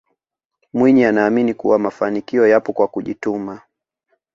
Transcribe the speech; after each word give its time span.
mwinyi 0.73 1.05
anaamini 1.05 1.53
kuwa 1.53 1.79
mafanikio 1.79 2.47
yapo 2.47 2.73
kwa 2.73 2.87
kujituma 2.87 3.61